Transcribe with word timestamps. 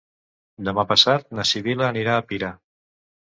Demà 0.69 0.85
passat 0.91 1.29
na 1.41 1.45
Sibil·la 1.51 1.91
anirà 1.91 2.17
a 2.17 2.25
Pira. 2.33 2.51